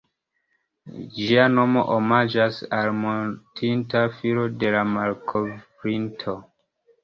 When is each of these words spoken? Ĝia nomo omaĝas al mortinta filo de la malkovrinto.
Ĝia 1.17 1.43
nomo 1.57 1.83
omaĝas 1.97 2.57
al 2.79 2.91
mortinta 3.03 4.03
filo 4.19 4.49
de 4.65 4.75
la 4.79 4.85
malkovrinto. 4.99 6.39